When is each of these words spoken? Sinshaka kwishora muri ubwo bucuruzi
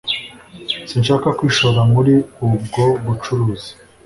Sinshaka 0.89 1.27
kwishora 1.37 1.79
muri 1.93 2.13
ubwo 2.45 2.83
bucuruzi 3.05 3.71